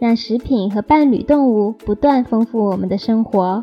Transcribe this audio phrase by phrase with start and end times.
[0.00, 3.62] 让食品和伴侣动物不断丰富我们的生活。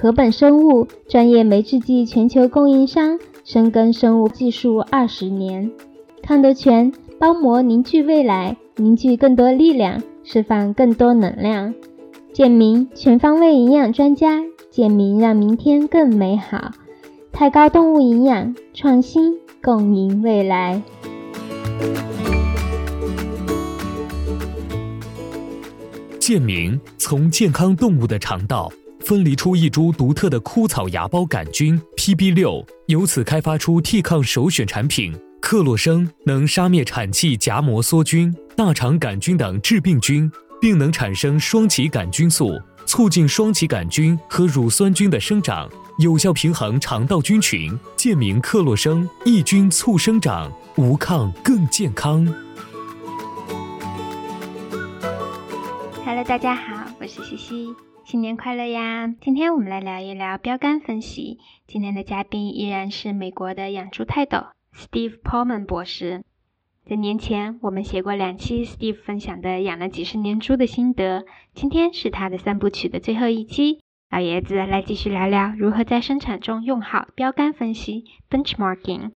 [0.00, 5.70] 禾本生物专业酶制剂全球供应商，深耕生物技术二十年。
[6.22, 11.74] 康德全包膜凝聚未来，凝聚更多力量，释放更多能量。
[12.32, 16.70] 健明全方位营养专家，健明让明天更美好。
[17.32, 20.82] 太高动物营养创新，共赢未来。
[26.30, 42.56] 健明从健康动物的肠道分离出一株独特的枯草芽孢杆菌 PB 六，由此开发出替抗首选产品克洛生，能杀灭产气荚膜梭菌、大肠杆菌等致病菌，并能产生双歧杆菌素，
[42.86, 47.76] 促进双歧杆菌和乳酸菌的生长，有效平衡肠道菌群。
[47.96, 52.24] 健明克洛生抑菌促生长，无抗更健康。
[56.26, 59.08] 大家好，我是西西，新年快乐呀！
[59.22, 61.38] 今天我们来聊一聊标杆分析。
[61.66, 66.22] 今天的嘉宾依然是美国的养猪泰斗 Steve Pullman 博士。
[66.84, 71.24] 在年前，我们写过两期 Steve 分享的养了几十年猪的心得，
[71.54, 73.80] 今天是他的三部曲的最后一期。
[74.10, 79.12] 老爷子来继续聊聊如何在生产中用好标杆分析 （benchmarking）。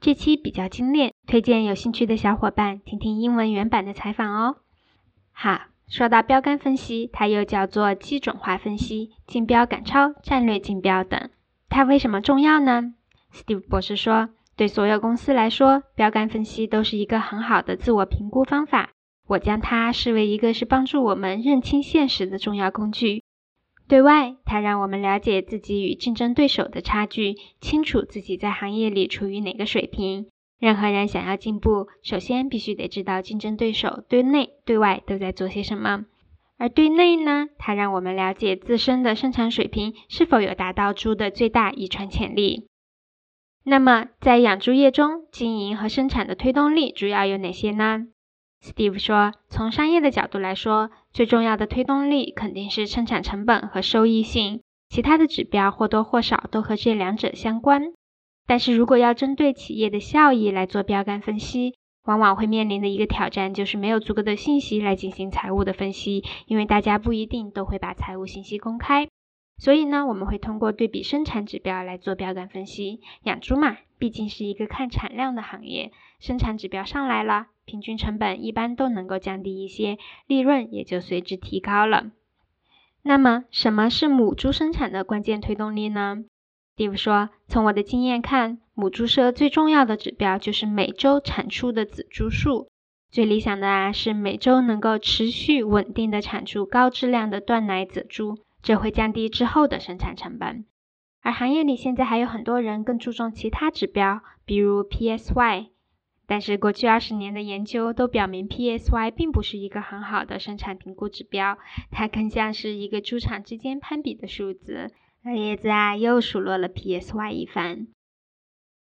[0.00, 4.56] 这期比较精炼，推荐有兴趣的小伙伴听听英文原版的采访哦。
[5.32, 5.60] 好。
[5.88, 11.30] 说到标杆分析，它又叫做基准化分析、竞标赶超、战略竞标等。
[11.68, 12.94] 它为什么重要呢
[13.32, 18.90] ？Steve 博士说，对所有公司来说，标杆分析都是一个很好的自我评估方法。
[19.28, 23.22] 我将它视为一个是帮助我们认清现实的重要工具。
[23.88, 30.26] 对外，它让我们了解自己与竞争对手的差距，清楚自己在行业里处于哪个水平。
[30.58, 36.06] 任何人想要进步，首先必须得知道竞争对手对内对外都在做些什么。
[36.58, 42.68] 而对内呢，它让我们了解自身的生产水平是否有达到猪的最大遗传潜力。
[43.62, 48.06] 那么，在养猪业中，经营和生产的推动力主要有哪些呢
[48.62, 57.92] ？Steve 说，从商业的角度来说，最重要的推动力肯定是生产成本和收益性，其他的指标或多或少都和这两者相关。
[58.46, 61.74] 但是如果要针对企业的效益来做标杆分析，
[62.04, 69.08] 往往会面临的一个挑战就是没有足够的信息来进行财务的分析，因为大家不一定都会把财务信息公开。
[69.58, 73.00] 所以呢，我们会通过对比生产指标来做标杆分析。
[73.22, 75.90] 养猪嘛，毕竟是一个看产量的行业，
[76.20, 82.10] 生产指标上来了，平均成本一般都能够降低一些，利润也就随之提高了。
[83.02, 86.24] 那么，什么是母猪生产的关键推动力呢
[86.76, 92.68] ？Steve 说：“从我的经验看，母猪舍最重要的指标就是每周产出的仔猪数。
[93.10, 100.66] 最理想的啊，是每周能够持续稳定的产出高质量的断奶仔猪，这会降低之后的生产成本。
[101.22, 105.68] 而行业里现在还有很多人更注重其他指标，比如 PSY。
[106.26, 111.56] 但是过去二十年的研究都表明，PSY 并不是一个很好的生产评估指标，
[111.90, 114.90] 它更像是一个猪场之间攀比的数字。”
[115.26, 117.88] 老爷子啊，又数落了 PSY 一番。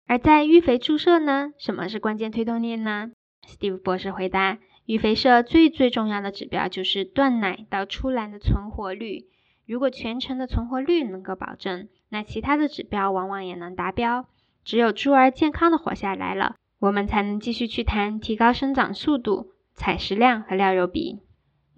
[0.05, 3.09] 而在育肥注射呢，什么是关键推动力呢
[3.47, 9.25] ？Steve 博士回答：育肥社最最重要的指标就是断奶到出栏的存活率。
[9.65, 14.27] 如果全程的存活率能够保证，那其他的指标往往也能达标。
[14.63, 21.17] 只有猪儿健康的活下来了，我们才能继续去谈提高生长速度、采食量和料肉比。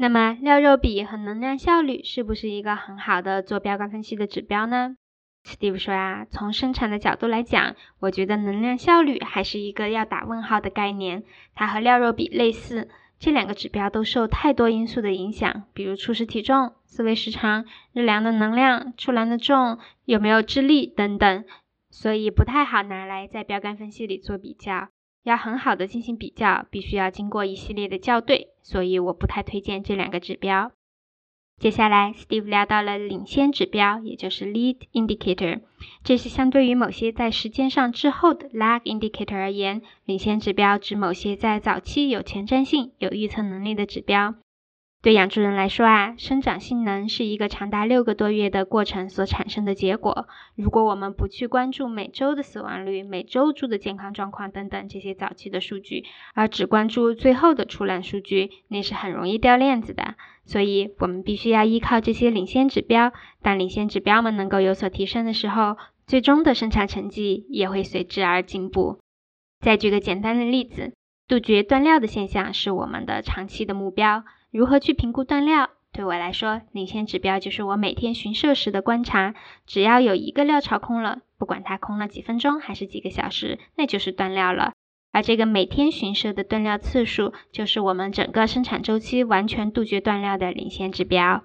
[0.01, 4.95] 那么料肉比和能量效率是不是一个很好的做标杆分析的指标呢
[5.43, 11.25] ？Steve 说啊，从生产的角度来讲，我觉得能量效率还是一个要打问号的概念。
[11.53, 12.87] 它和料肉比类似，
[13.19, 21.43] 这两个指标都受太多因素的影响，比如初始体重、思维时长、日粮的能量、出栏的重、有没有智力等等，
[21.89, 24.87] 所以不太好拿来在标杆分析里做比较。
[25.23, 30.71] 要很好的进行比较，必须要经过一系列的校对，所以我不太推荐这两个指标。
[31.59, 35.59] 接下来，Steve 聊到了领先指标，也就是 Lead Indicator，
[36.05, 44.35] 这是相对于某些在时间上滞后的 Lag Indicator 而言，领先指标指某些在早期有前瞻性、有预测能力的指标。
[45.01, 50.27] 对养猪人来说啊，生长性能是一个长达六个多月的过程所产生的结果。
[50.55, 56.03] 如果我们不去关注每周的死亡率、每周猪的健康状况等等这些早期的数据，
[56.33, 60.15] 而只关注最后的出栏数据，那是很容易掉链子的。
[60.43, 63.13] 所以，我们必须要依靠这些领先指标。
[63.41, 68.99] 当领先指标们能够有所提升的时候，最终的生产成绩也会随之而进步。
[69.61, 70.91] 再举个简单的例子，
[71.29, 74.25] 杜绝断料的现象是我们的长期的目标。
[74.51, 75.69] 如何去评估断料？
[75.91, 79.35] 对我来说，领先指标就是我每天巡射时的观察。
[79.65, 84.73] 只要有一个料槽空了，不管它空了几分钟还是几个小时，那就是断料了。
[85.11, 91.43] 而这个每天巡射的断料次数，就是我们整个生产周期完全杜绝断料的领先指标。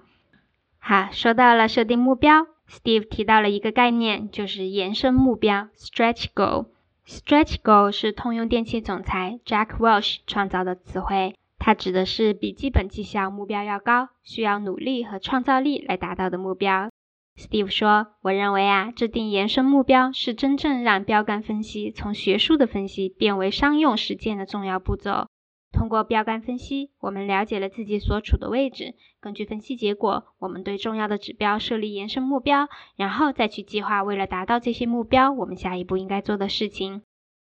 [0.79, 6.67] 好，说到了设定目标，Steve 提到了一个概念，就是延伸目标 （Stretch Goal）。
[7.07, 11.35] Stretch Goal 是通用电气总裁 Jack Welch 创造的词汇。
[11.65, 16.91] 它指的是比基本绩效目标要高，需要努力和创造力来达到的目标。
[17.35, 25.25] Steve 说：“我认为啊，制定延伸目标是真正让标杆分析从学术的分析变为商用实践的重要步骤。
[25.71, 37.01] 通过标杆分析，我们了解了自己所处的位置，根据分析结果，我们对重要的指标设立延伸目标，然后再去计划为了达到这些目标，我们下一步应该做的事情。”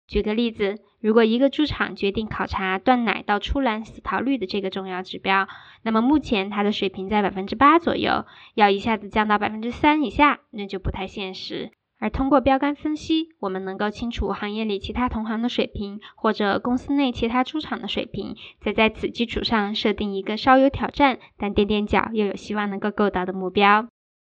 [0.09, 5.47] 举个例子，如果一个猪场决定考察断奶到出栏死逃率的这个重要指标，
[5.83, 8.25] 那么目前它的水平在百分之八左右，
[8.55, 11.71] 要一下子降到百分之三以下，那就不太现实。
[12.01, 23.89] 而通过标杆分析，我们能够清楚行业里其他同行的水平，或者公司内其他猪场的水平，再在此基础上设定一个稍有挑战，但垫垫脚又有希望能够够到的目标。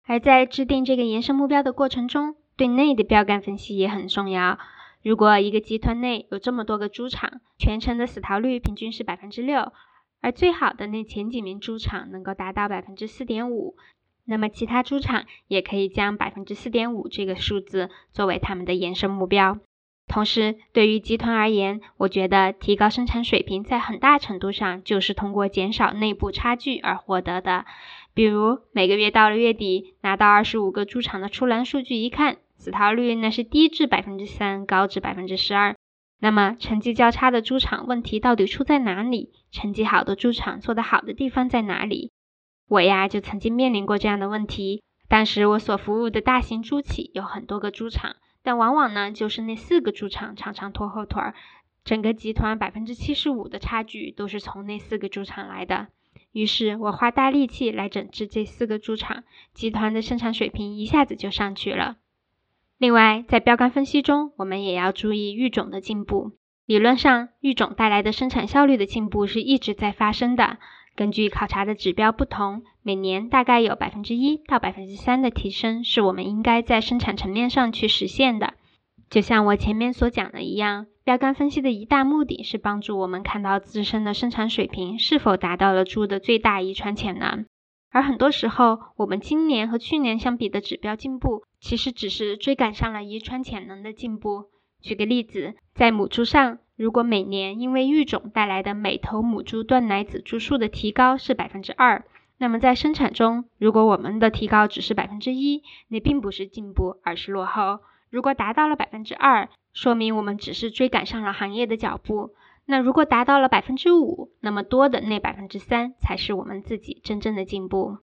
[0.06, 4.58] 而在制定这个延伸目标的过程中，对内的标杆分析也很重要。
[5.02, 9.72] 如果一个集团内有这么多个猪场，全程的死逃率平均是百分之六，
[10.20, 13.76] 而最好的那前几名猪场能够达到百分之四点五，
[14.26, 19.58] 那么其他猪场也可以将百分之四点五这个数字作为他们的延伸目标。
[20.06, 27.64] 同时，对于集团而言，我觉得提高生产水平在很大程度上就是通过减少内部差距而获得的。
[28.12, 32.38] 比如每个月到了月底，拿到二十五个猪场的出栏数据一看。
[32.60, 35.74] 死逃率那是低至百分之三，高至百分之十二。
[36.18, 39.32] 那么成绩较差的猪场问题到底出在哪里？
[39.50, 42.12] 成绩好的猪场做得好的地方在哪里？
[42.68, 44.82] 我呀就曾经面临过这样的问题。
[45.08, 51.34] 当时我所服务的大型猪企有很多个猪场，但往往呢就是那四个猪场常常拖后腿儿，
[51.82, 55.88] 整个集团百分之七十五的差距都是从那四个猪场来的。
[56.32, 59.24] 于是我花大力气来整治这四个猪场，
[59.54, 61.96] 集团的生产水平一下子就上去了。
[62.80, 66.32] 另外，在标杆分析中，我们也要注意育种的进步。
[66.64, 70.56] 理论上，育种带来的生产效率的进步是一直在发生的。
[70.96, 78.54] 根据考察的指标不同，每年大概有百分之一到百分之三的提升，是我们应该在生产层面上去实现的。
[79.10, 87.44] 就像我前面所讲的一样，标杆分析的一大目的是帮助我们看到自身的生产水平是否达到了猪的最大遗传潜能。
[87.92, 94.44] 而很多时候，我们今年和去年相比的指标进步，其实只是追赶上了遗传潜能的进步。
[94.80, 102.04] 举个例子，在母猪上，如果每年因为育种带来的每头母猪断奶子猪数的提高是百分之二，
[102.38, 107.80] 那么在生产中，如果我们的提高只是百分之一，那并不是进步，而是落后。
[108.08, 112.30] 如果达到了百分之二，说明我们只是追赶上了行业的脚步。
[112.70, 117.98] 那如果达到了百分之五，那么多的那百分之三才是我们自己真正的进步。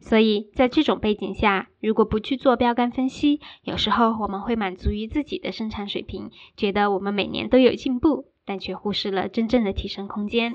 [0.00, 10.54] 所以在这种背景下，如果不去做标杆分析，有时候我们会满足于自己的生产水平，觉得我们每年都有进步，但却忽视了真正的提升空间。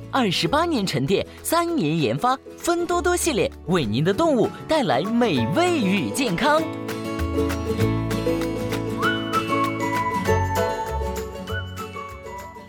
[0.13, 6.61] 二十八年沉淀，三年研发，芬多多系列为您的动物带来美味与健康。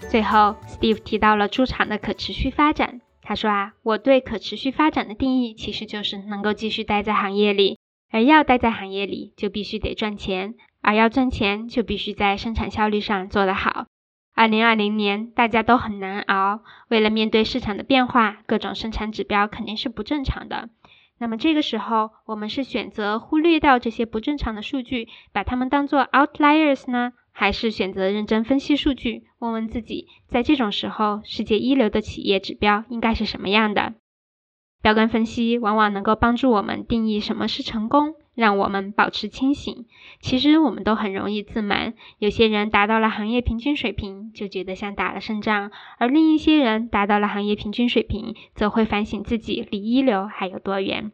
[0.08, 3.00] 最后，Steve 提到了猪场的可持续发展。
[3.22, 7.78] 他说啊，我对可持续发展的定义其实就是能够继续待在行业里，
[8.10, 13.86] 而要待在行业里，就必须得赚钱，而要赚钱，就必须在生产效率上做得好。
[14.34, 20.70] 二零二零年大家都很难熬，为了面对市场的变化，各种生产指标肯定是不正常的。
[21.18, 33.94] 那么这个时候，我们是选择忽略掉这些不正常的数据，把它们当做 outliers 呢，还是选择认真分析数据，问问自己，在这种时候，世界一流的企业指标应该是什么样的？
[34.80, 39.86] 标杆分析往往能够帮助我们定义什么是成功，让我们保持清醒。
[40.20, 51.12] 其实我们都很容易自满，有些人达到了行业平均水平，就觉得像打了胜仗；而另一些人达到了行业平均水平，则会反省自己离一流还有多远。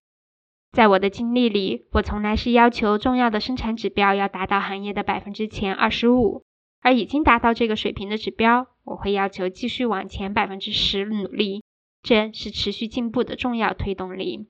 [0.73, 6.43] 在我的经历里，我从来是要求重要的生产指标要达到行业的百分之前二十五，
[6.83, 11.63] 而已经达到这个水平的指标，我会要求继续往前百分之十努力。
[12.03, 14.47] 这是持续进步的重要推动力。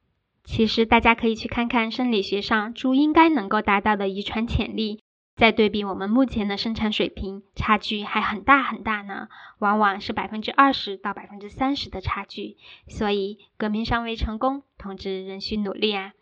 [0.50, 5.02] 其实，大家可以去看看生理学上猪应该能够达到的遗传潜力，
[5.36, 9.28] 再对比我们目前的生产水平，差距还很大很大呢，
[9.58, 12.56] 往往是百分之二十到百分之三十的差距。
[12.88, 16.12] 所以，革命尚未成功，同志仍需努力啊！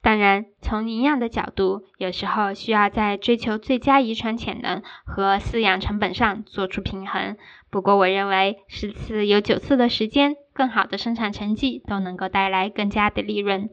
[0.00, 7.36] 当然，从营养的角度，有时候需要在追求最佳遗传潜能和饲养成本上做出平衡。
[7.70, 10.36] 不过，我认为十次有九次的时间。
[10.58, 13.70] 更好的生产成绩都能够带来更加的利润。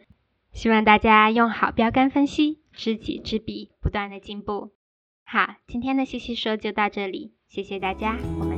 [0.51, 4.72] 希望大家用好标杆分析，知己知彼，不断的进步。
[5.24, 8.54] 好，今天的西西说就到这里，谢谢大家，我们。